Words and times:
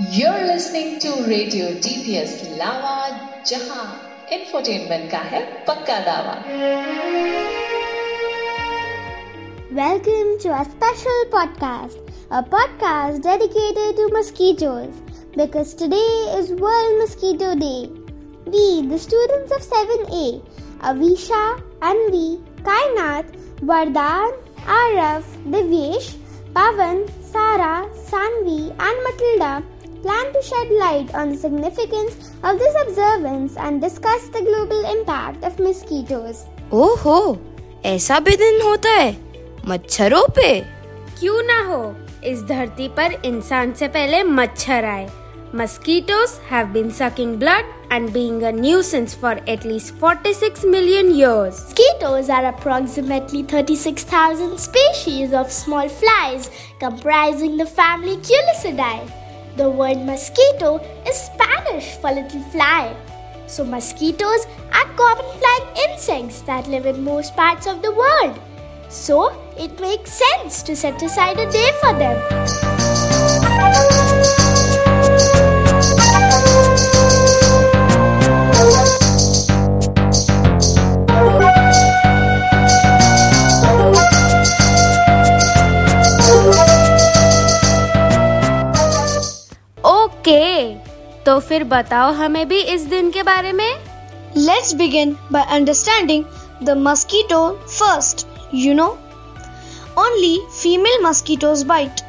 You're 0.00 0.46
listening 0.46 0.98
to 1.00 1.08
Radio 1.28 1.66
DPS 1.84 2.58
Lava 2.58 2.96
जहां 3.48 3.84
infotainment 4.36 5.10
का 5.10 5.18
है 5.32 5.40
पक्का 5.68 5.98
दावा 6.06 6.34
Welcome 9.78 10.32
to 10.44 10.52
a 10.58 10.64
special 10.64 11.20
podcast, 11.34 11.98
a 12.30 12.42
podcast 12.54 13.22
dedicated 13.22 13.96
to 14.00 14.08
mosquitoes 14.12 15.00
because 15.36 15.74
today 15.74 16.10
is 16.38 16.52
World 16.64 16.98
Mosquito 16.98 17.54
Day. 17.54 17.90
We, 18.46 18.86
the 18.88 18.98
students 18.98 19.52
of 19.52 19.62
7A, 19.62 20.42
Avisha, 20.80 21.42
Anvi, 21.80 22.40
Kainat, 22.70 23.32
Vardhan, 23.72 24.36
Araf, 24.80 25.24
Divyesh, 25.56 26.14
Pavan, 26.52 27.08
Sara, 27.32 27.88
Sanvi, 28.10 28.60
and 28.78 29.04
Matilda 29.08 29.64
plan 30.02 30.32
to 30.32 30.42
shed 30.42 30.70
light 30.70 31.14
on 31.14 31.30
the 31.30 31.36
significance 31.36 32.32
of 32.42 32.58
this 32.58 32.74
observance 32.82 33.56
and 33.56 33.80
discuss 33.80 34.28
the 34.28 34.42
global 34.48 34.84
impact 34.94 35.44
of 35.44 35.58
mosquitoes. 35.58 36.44
ओहो 36.72 37.18
ऐसा 37.84 38.18
भी 38.20 38.36
दिन 38.36 38.60
होता 38.62 38.90
है 38.90 39.12
मच्छरों 39.68 40.26
पे 40.36 40.48
क्यों 41.18 41.42
ना 41.46 41.60
हो 41.66 41.94
इस 42.32 42.42
धरती 42.48 42.88
पर 42.96 43.20
इंसान 43.24 43.72
से 43.78 43.88
पहले 43.88 44.22
मच्छर 44.24 44.84
आए 44.84 45.08
Mosquitoes 45.52 46.38
have 46.48 46.72
been 46.72 46.90
sucking 46.90 47.38
blood 47.38 47.64
and 47.90 48.12
being 48.12 48.42
a 48.42 48.50
nuisance 48.52 49.14
for 49.14 49.38
at 49.48 49.64
least 49.64 49.94
46 49.94 50.64
million 50.64 51.14
years. 51.14 51.62
Mosquitoes 51.62 52.28
are 52.28 52.46
approximately 52.46 53.42
36,000 53.44 54.58
species 54.58 55.32
of 55.32 55.52
small 55.52 55.88
flies 55.88 56.50
comprising 56.80 57.56
the 57.56 57.64
family 57.64 58.16
Culicidae. 58.16 59.19
The 59.57 59.69
word 59.69 59.97
mosquito 60.05 60.79
is 61.05 61.15
Spanish 61.15 61.95
for 61.97 62.11
little 62.11 62.41
fly. 62.51 62.95
So, 63.47 63.65
mosquitoes 63.65 64.47
are 64.71 64.87
common 64.95 65.25
flying 65.39 65.89
insects 65.89 66.41
that 66.41 66.67
live 66.67 66.85
in 66.85 67.03
most 67.03 67.35
parts 67.35 67.67
of 67.67 67.81
the 67.81 67.91
world. 67.91 68.39
So, 68.87 69.35
it 69.57 69.79
makes 69.81 70.11
sense 70.11 70.63
to 70.63 70.75
set 70.75 71.01
aside 71.03 71.37
a 71.37 71.51
day 71.51 71.71
for 71.81 71.93
them. 71.93 72.70
Okay 90.21 90.73
तो 91.25 91.39
फिर 91.39 91.63
बताओ 91.63 92.11
हमें 92.13 92.47
भी 92.47 92.59
इस 92.73 92.81
दिन 92.87 93.09
के 93.11 93.21
बारे 93.23 93.51
में। 93.51 93.69
Let's 94.37 94.73
begin 94.75 95.15
by 95.31 95.43
understanding 95.55 96.25
the 96.63 96.75
mosquito 96.77 97.39
first 97.69 98.25
you 98.55 98.73
know 98.73 98.85
only 99.99 100.37
female 100.51 101.01
mosquitoes 101.03 101.63
bite 101.71 102.01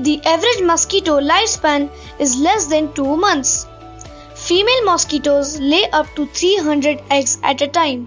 the 0.00 0.20
average 0.26 0.62
mosquito 0.62 1.18
life 1.20 1.48
span 1.48 1.88
is 2.20 2.36
less 2.42 2.66
than 2.70 2.86
two 2.96 3.16
months 3.16 3.56
female 4.46 4.84
mosquitoes 4.86 5.56
lay 5.62 5.82
up 5.84 6.12
to 6.16 6.26
three 6.36 6.54
hundred 6.68 7.00
eggs 7.12 7.38
at 7.50 7.62
a 7.62 7.72
time 7.74 8.06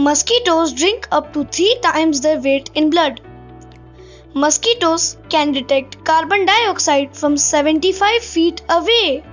mosquitoes 0.00 0.74
drink 0.76 1.06
up 1.12 1.30
to 1.34 1.44
three 1.52 1.74
times 1.82 2.22
the 2.22 2.38
weight 2.44 2.76
in 2.76 2.90
blood 2.90 3.20
Mosquitoes 4.34 5.16
can 5.30 5.52
detect 5.52 6.04
carbon 6.04 6.44
dioxide 6.44 7.16
from 7.16 7.36
75 7.36 8.22
feet 8.22 8.60
away. 8.68 9.24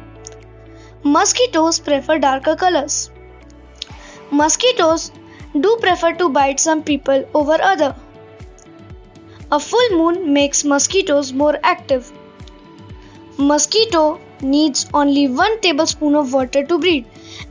Mosquitoes 1.04 1.80
prefer 1.80 2.18
darker 2.18 2.56
colors. 2.56 3.12
Mosquitoes 4.32 5.12
do 5.60 5.78
prefer 5.82 6.14
to 6.14 6.30
bite 6.30 6.60
some 6.60 6.82
people 6.82 7.28
over 7.34 7.62
other. 7.62 7.94
A 9.52 9.60
full 9.60 9.90
moon 9.92 10.34
makes 10.34 10.64
mosquitoes 10.64 11.34
more 11.34 11.60
active. 11.62 12.12
Mosquito 13.38 14.20
needs 14.42 14.88
only 14.94 15.28
1 15.28 15.60
tablespoon 15.60 16.16
of 16.16 16.34
water 16.34 16.64
to 16.64 16.80
breed 16.80 17.06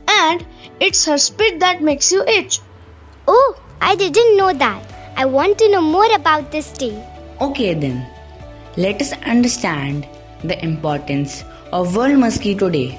and 0.07 0.45
it's 0.79 1.05
her 1.05 1.17
spit 1.17 1.59
that 1.59 1.81
makes 1.81 2.11
you 2.11 2.23
itch. 2.25 2.59
Oh, 3.27 3.55
I 3.79 3.95
didn't 3.95 4.35
know 4.35 4.51
that. 4.51 4.83
I 5.15 5.25
want 5.25 5.59
to 5.59 5.69
know 5.71 5.81
more 5.81 6.13
about 6.13 6.51
this 6.51 6.71
day. 6.71 7.14
Okay 7.41 7.73
then, 7.73 8.07
let 8.77 9.01
us 9.01 9.11
understand 9.25 10.07
the 10.41 10.55
importance 10.63 11.43
of 11.73 11.93
World 11.93 12.17
Mosquito 12.17 12.69
Day. 12.69 12.97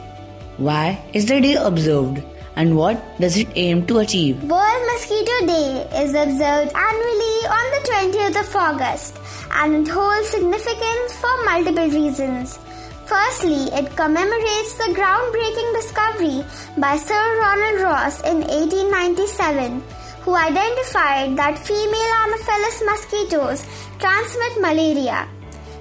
Why 0.58 1.00
is 1.14 1.24
the 1.24 1.40
day 1.40 1.54
observed 1.54 2.22
and 2.56 2.76
what 2.76 3.00
does 3.18 3.38
it 3.38 3.48
aim 3.54 3.86
to 3.86 3.98
achieve? 4.00 4.42
World 4.44 4.82
Mosquito 4.92 5.46
Day 5.46 5.88
is 6.02 6.10
observed 6.12 6.72
annually 6.76 7.38
on 7.48 7.66
the 7.72 7.82
20th 7.88 8.40
of 8.40 8.56
August 8.56 9.18
and 9.52 9.86
it 9.86 9.90
holds 9.90 10.28
significance 10.28 11.16
for 11.16 11.44
multiple 11.46 11.88
reasons. 11.88 12.58
Firstly, 13.06 13.72
it 13.72 13.94
commemorates 13.96 14.74
the 14.76 14.92
groundbreaking 14.92 15.72
discovery 15.80 16.44
by 16.76 16.96
Sir 16.98 17.38
Ronald 17.38 17.80
Ross 17.80 18.20
in 18.20 18.40
1897, 18.40 19.82
who 20.26 20.34
identified 20.34 21.36
that 21.38 21.58
female 21.66 22.12
Anopheles 22.20 22.78
mosquitoes 22.84 23.64
transmit 24.00 24.60
malaria. 24.60 25.28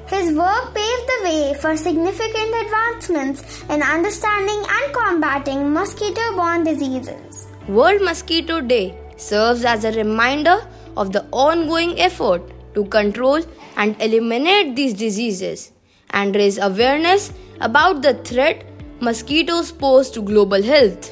His 0.08 0.36
work 0.36 0.66
paved 0.76 1.08
the 1.12 1.20
way 1.24 1.56
for 1.60 1.76
significant 1.76 2.54
advancements 2.64 3.64
in 3.70 3.82
understanding 3.82 4.62
and 4.76 4.94
combating 4.98 5.74
mosquito 5.74 6.36
borne 6.36 6.64
diseases. 6.64 7.48
World 7.68 8.04
Mosquito 8.04 8.62
Day 8.62 8.96
serves 9.18 9.66
as 9.66 9.84
a 9.84 9.92
reminder 9.94 10.62
of 10.96 11.12
the 11.12 11.26
ongoing 11.32 12.00
effort 12.00 12.44
to 12.76 12.86
control 12.86 13.42
and 13.78 14.00
eliminate 14.00 14.76
these 14.76 14.94
diseases 14.94 15.72
and 16.12 16.36
raise 16.36 16.60
awareness 16.60 17.34
about 17.62 18.04
the 18.04 18.14
threat 18.14 18.64
mosquitoes 19.02 19.72
pose 19.72 20.12
to 20.12 20.22
global 20.22 20.62
health. 20.62 21.12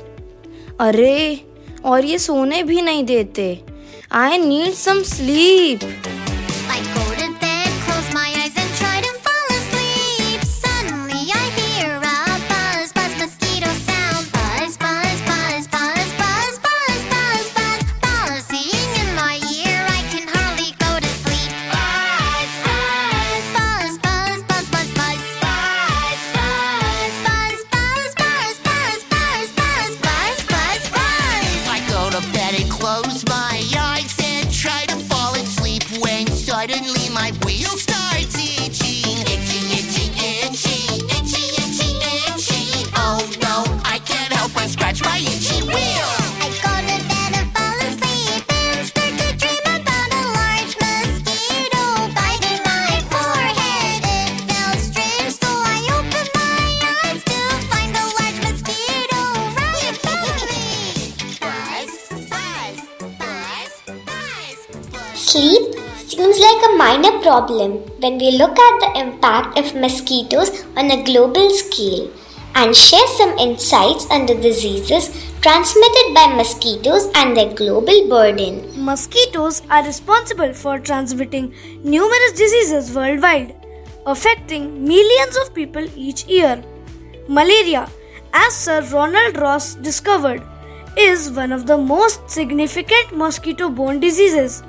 अरे 0.82 1.53
और 1.86 2.06
ये 2.06 2.20
सोने 2.20 2.64
भी 2.64 2.82
नहीं 2.82 3.04
देते। 3.04 3.60
I 4.12 4.38
need 4.38 4.74
some 4.74 5.02
sleep 5.04 5.80
suddenly 36.64 37.10
my 37.10 37.30
wheel 37.44 37.76
starts 37.78 38.36
itching, 38.38 39.20
itchy, 39.34 39.60
itchy, 39.78 40.06
itchy, 40.16 40.96
itchy, 41.12 41.46
itchy, 41.62 41.90
itchy. 42.32 42.90
Oh 42.96 43.20
no, 43.42 43.82
I 43.84 44.00
can't 44.00 44.32
help 44.32 44.54
but 44.54 44.70
scratch 44.70 45.04
my 45.04 45.18
itchy 45.18 45.68
wheel. 45.68 46.24
sleep 65.34 65.73
seems 66.16 66.40
like 66.40 66.64
a 66.66 66.78
minor 66.78 67.12
problem 67.22 67.72
when 68.02 68.18
we 68.20 68.32
look 68.32 68.58
at 68.66 68.80
the 68.82 69.00
impact 69.04 69.58
of 69.58 69.74
mosquitoes 69.76 70.64
on 70.78 70.92
a 70.92 71.04
global 71.04 71.50
scale 71.50 72.12
and 72.56 72.76
share 72.76 73.08
some 73.18 73.38
insights 73.40 74.06
on 74.12 74.28
the 74.28 74.36
diseases 74.36 75.08
transmitted 75.42 76.14
by 76.14 76.26
mosquitoes 76.36 77.08
and 77.16 77.36
their 77.36 77.52
global 77.54 78.08
burden. 78.08 78.62
Mosquitoes 78.86 79.64
are 79.72 79.84
responsible 79.84 80.54
for 80.54 80.78
transmitting 80.78 81.52
numerous 81.84 82.34
diseases 82.34 82.96
worldwide, 82.96 83.56
affecting 84.06 84.84
millions 84.84 85.36
of 85.38 85.54
people 85.56 85.88
each 85.96 86.26
year. 86.26 86.64
Malaria, 87.28 87.90
as 88.34 88.56
Sir 88.56 88.82
Ronald 88.92 89.38
Ross 89.38 89.74
discovered, 89.76 90.44
is 90.96 91.32
one 91.32 91.52
of 91.52 91.66
the 91.66 91.78
most 91.78 92.30
significant 92.30 93.18
mosquito 93.18 93.68
borne 93.68 94.00
diseases, 94.00 94.62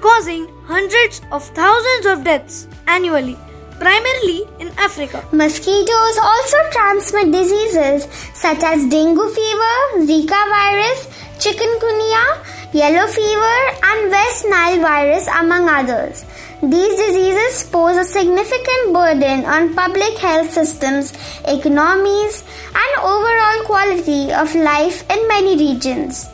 causing 0.00 0.48
hundreds 0.64 1.20
of 1.32 1.44
thousands 1.54 2.06
of 2.06 2.24
deaths 2.24 2.68
annually. 2.86 3.36
primarily 3.78 4.46
in 4.58 4.68
Africa. 4.76 5.24
Mosquitoes 5.32 6.18
also 6.18 6.58
transmit 6.70 7.32
diseases 7.32 8.06
such 8.34 8.62
as 8.62 8.86
dengue 8.86 9.30
fever, 9.38 9.76
Zika 10.08 10.40
virus, 10.54 11.06
chikungunya, 11.38 12.24
yellow 12.72 13.06
fever, 13.06 13.58
and 13.82 14.10
West 14.10 14.46
Nile 14.48 14.80
virus, 14.80 15.26
among 15.28 15.68
others. 15.68 16.24
These 16.62 16.98
diseases 16.98 17.70
pose 17.70 17.96
a 17.96 18.04
significant 18.04 18.92
burden 18.92 19.44
on 19.44 19.74
public 19.74 20.18
health 20.18 20.50
systems, 20.50 21.12
economies, 21.46 22.42
and 22.74 22.90
overall 22.98 23.64
quality 23.64 24.32
of 24.32 24.54
life 24.54 25.08
in 25.08 25.28
many 25.28 25.56
regions. 25.56 26.26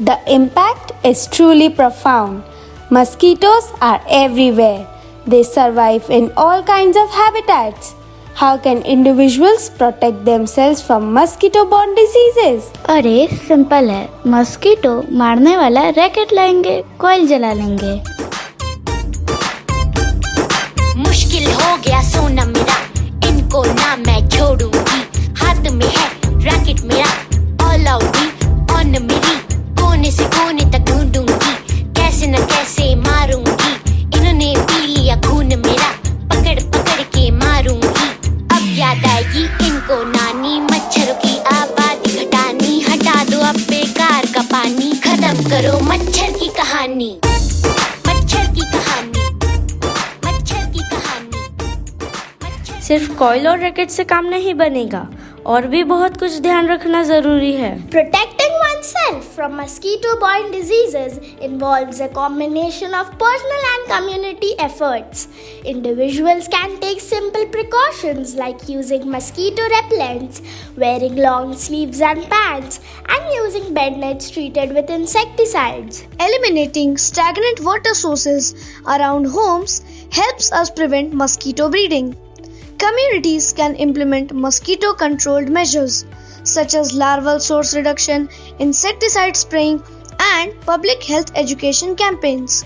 The 0.00 0.18
impact 0.26 0.92
is 1.04 1.28
truly 1.28 1.70
profound. 1.70 2.42
Mosquitoes 2.91 3.71
are 3.81 4.01
everywhere. 4.09 4.87
They 5.27 5.43
survive 5.43 6.09
in 6.09 6.31
all 6.37 6.63
kinds 6.63 6.97
of 6.97 7.09
habitats. 7.09 7.95
How 8.35 8.57
can 8.57 8.83
individuals 8.83 9.69
protect 9.69 10.23
themselves 10.25 10.81
from 10.81 11.11
mosquito 11.13 11.65
borne 11.65 11.95
diseases? 11.95 12.69
अरे 12.89 13.27
simple 13.47 13.89
है 13.89 14.07
mosquito 14.27 14.91
मारने 15.17 15.55
वाला 15.57 15.87
racket 15.97 16.33
लाएंगे 16.33 16.81
coil 16.99 17.27
जला 17.27 17.53
लेंगे 17.53 18.20
अब 39.04 39.62
इनको। 39.62 40.04
नानी 40.04 40.60
मच्छरों 40.60 41.14
की 41.14 41.38
आबादी 41.38 42.24
घटानी 42.24 42.80
हटा 42.80 43.24
दो 43.24 43.40
अब 43.40 43.56
बेकार 43.56 44.26
का 44.26 44.42
पानी। 44.42 44.92
खत्म 44.92 45.50
करो 45.50 45.80
मच्छर 45.80 46.32
की 46.32 46.48
कहानी। 46.48 47.20
मच्छर 48.08 48.38
की 48.38 48.60
कहानी। 48.60 49.38
मच्छर 50.26 50.56
की 50.56 50.78
कहानी। 50.78 52.82
सिर्फ़ 52.82 53.12
कॉइल 53.12 53.48
और 53.48 53.58
रैकेट 53.58 53.90
से 53.90 54.04
काम 54.04 54.24
नहीं 54.24 54.54
बनेगा। 54.54 55.08
और 55.46 55.66
भी 55.66 55.84
बहुत 55.84 56.16
कुछ 56.16 56.40
ध्यान 56.40 56.68
रखना 56.68 57.02
ज़रूरी 57.02 57.52
है। 57.52 57.88
Protecting 57.88 58.41
oneself 58.82 59.24
from 59.34 59.54
mosquito 59.56 60.18
borne 60.18 60.50
diseases 60.50 61.18
involves 61.40 62.00
a 62.00 62.08
combination 62.08 62.92
of 62.94 63.06
personal 63.16 63.62
and 63.74 63.86
community 63.88 64.54
efforts. 64.58 65.28
Individuals 65.64 66.48
can 66.48 66.80
take 66.80 67.00
simple 67.00 67.46
precautions 67.46 68.34
like 68.34 68.68
using 68.68 69.08
mosquito 69.08 69.62
repellents, 69.74 70.42
wearing 70.76 71.14
long 71.14 71.54
sleeves 71.54 72.00
and 72.00 72.24
pants, 72.28 72.80
and 73.08 73.34
using 73.34 73.72
bed 73.72 73.96
nets 73.98 74.30
treated 74.30 74.74
with 74.74 74.90
insecticides. 74.90 76.04
Eliminating 76.18 76.96
stagnant 76.96 77.60
water 77.60 77.94
sources 77.94 78.52
around 78.84 79.26
homes 79.26 79.82
helps 80.10 80.50
us 80.50 80.70
prevent 80.70 81.12
mosquito 81.12 81.68
breeding. 81.68 82.16
Communities 82.78 83.52
can 83.52 83.76
implement 83.76 84.34
mosquito 84.34 84.92
controlled 84.92 85.48
measures 85.48 86.04
such 86.44 86.74
as 86.74 86.92
larval 86.92 87.40
source 87.40 87.74
reduction, 87.74 88.28
insecticide 88.58 89.36
spraying, 89.36 89.82
and 90.18 90.60
public 90.62 91.02
health 91.02 91.32
education 91.34 91.96
campaigns. 91.96 92.64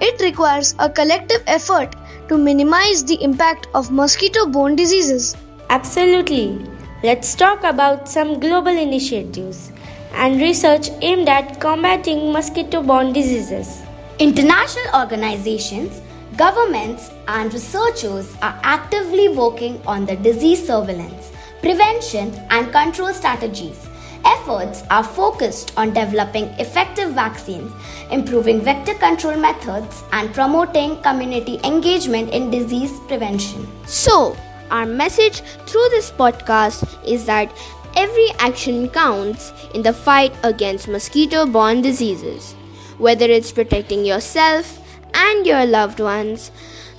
It 0.00 0.20
requires 0.20 0.74
a 0.78 0.90
collective 0.90 1.42
effort 1.46 1.94
to 2.28 2.38
minimize 2.38 3.04
the 3.04 3.22
impact 3.22 3.68
of 3.74 3.90
mosquito 3.90 4.46
borne 4.46 4.76
diseases. 4.76 5.36
Absolutely. 5.70 6.64
Let's 7.02 7.34
talk 7.34 7.64
about 7.64 8.08
some 8.08 8.40
global 8.40 8.76
initiatives 8.76 9.72
and 10.14 10.40
research 10.40 10.88
aimed 11.02 11.28
at 11.28 11.60
combating 11.60 12.32
mosquito 12.32 12.82
borne 12.82 13.12
diseases. 13.12 13.82
International 14.18 15.00
organizations, 15.00 16.00
governments, 16.36 17.10
and 17.28 17.52
researchers 17.52 18.34
are 18.42 18.58
actively 18.62 19.28
working 19.28 19.80
on 19.86 20.06
the 20.06 20.16
disease 20.16 20.66
surveillance, 20.66 21.32
prevention, 21.64 22.28
and 22.50 22.70
control 22.72 23.10
strategies. 23.14 23.88
Efforts 24.26 24.82
are 24.90 25.02
focused 25.02 25.72
on 25.78 25.94
developing 25.94 26.44
effective 26.64 27.12
vaccines, 27.12 27.72
improving 28.10 28.60
vector 28.60 28.92
control 28.94 29.38
methods, 29.38 30.04
and 30.12 30.34
promoting 30.34 31.00
community 31.00 31.58
engagement 31.64 32.28
in 32.34 32.50
disease 32.50 32.92
prevention. 33.08 33.66
So, 33.86 34.36
our 34.70 34.84
message 34.84 35.40
through 35.64 35.88
this 35.88 36.10
podcast 36.10 36.84
is 37.08 37.24
that 37.24 37.50
every 37.96 38.28
action 38.40 38.90
counts 38.90 39.50
in 39.72 39.80
the 39.80 39.94
fight 39.94 40.34
against 40.42 40.86
mosquito 40.86 41.46
borne 41.46 41.80
diseases. 41.80 42.52
Whether 42.98 43.24
it's 43.24 43.52
protecting 43.52 44.04
yourself 44.04 44.78
and 45.14 45.46
your 45.46 45.64
loved 45.64 46.00
ones, 46.00 46.50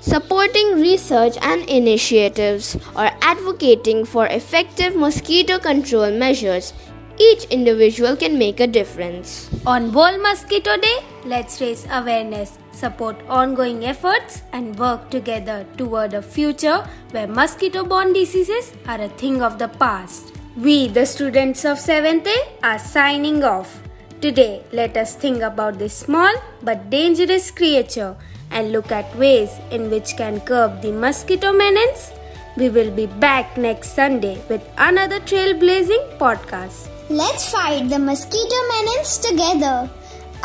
supporting 0.05 0.79
research 0.79 1.35
and 1.41 1.67
initiatives, 1.67 2.77
or 2.95 3.09
advocating 3.21 4.05
for 4.05 4.27
effective 4.27 4.95
mosquito 4.95 5.57
control 5.57 6.11
measures, 6.11 6.73
each 7.17 7.45
individual 7.45 8.15
can 8.15 8.37
make 8.37 8.59
a 8.59 8.67
difference. 8.67 9.49
On 9.65 9.91
World 9.91 10.21
Mosquito 10.21 10.77
Day, 10.77 10.99
let's 11.25 11.59
raise 11.59 11.87
awareness, 11.89 12.59
support 12.71 13.15
ongoing 13.27 13.85
efforts, 13.85 14.43
and 14.53 14.77
work 14.77 15.09
together 15.09 15.65
toward 15.75 16.13
a 16.13 16.21
future 16.21 16.87
where 17.11 17.27
mosquito 17.27 17.83
borne 17.83 18.13
diseases 18.13 18.73
are 18.87 19.01
a 19.01 19.09
thing 19.09 19.41
of 19.41 19.57
the 19.57 19.69
past. 19.69 20.35
We, 20.55 20.87
the 20.87 21.05
students 21.05 21.65
of 21.65 21.79
7th 21.79 22.27
A, 22.27 22.37
are 22.63 22.77
signing 22.77 23.43
off. 23.43 23.81
Today, 24.21 24.61
let 24.71 24.97
us 24.97 25.15
think 25.15 25.41
about 25.41 25.79
this 25.79 25.93
small 25.93 26.33
but 26.61 26.89
dangerous 26.89 27.49
creature 27.49 28.15
and 28.54 28.72
look 28.72 28.90
at 28.92 29.16
ways 29.16 29.50
in 29.70 29.90
which 29.90 30.16
can 30.16 30.40
curb 30.40 30.82
the 30.82 30.92
mosquito 30.92 31.52
menace. 31.52 32.10
We 32.56 32.68
will 32.68 32.90
be 32.90 33.06
back 33.06 33.56
next 33.56 33.94
Sunday 33.94 34.42
with 34.48 34.62
another 34.78 35.20
trailblazing 35.20 36.18
podcast. 36.18 36.88
Let's 37.08 37.50
fight 37.52 37.88
the 37.88 37.98
mosquito 37.98 38.60
menace 38.74 39.18
together. 39.18 39.88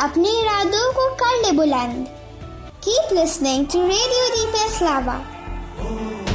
अपने 0.00 0.28
इरादों 0.40 0.92
को 0.92 1.08
कर 1.22 1.42
ले 1.42 1.52
बुलंद. 1.56 2.06
Keep 2.86 3.14
listening 3.18 3.66
to 3.66 3.78
Radio 3.78 4.24
DPS 4.36 4.80
Lava. 4.82 6.29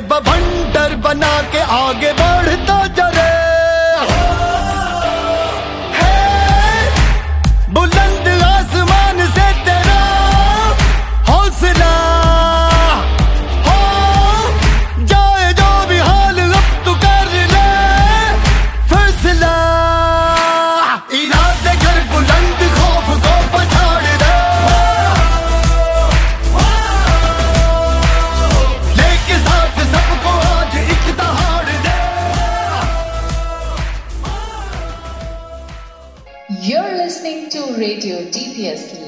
बभंडर 0.00 0.96
बना 1.04 1.34
के 1.52 1.58
आगे 1.58 2.12
बढ़। 2.12 2.33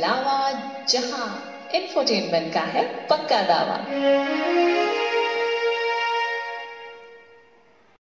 Lava, 0.06 0.54
जहाँ 0.88 1.42
इंफोटेनमेंट 1.74 2.52
का 2.52 2.60
है 2.60 2.84
पक्का 3.10 3.42
दावा। 3.42 3.76